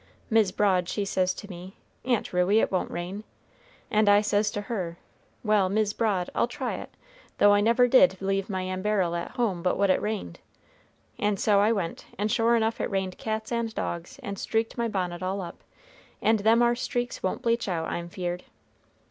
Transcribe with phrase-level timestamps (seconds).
[0.31, 3.23] Mis' Broad she says to me, 'Aunt Ruey, it won't rain.'
[3.91, 4.97] And says I to her,
[5.43, 6.89] 'Well, Mis' Broad, I'll try it;
[7.37, 10.39] though I never did leave my amberil at home but what it rained.'
[11.19, 14.87] And so I went, and sure enough it rained cats and dogs, and streaked my
[14.87, 15.63] bonnet all up;
[16.19, 18.45] and them ar streaks won't bleach out, I'm feared."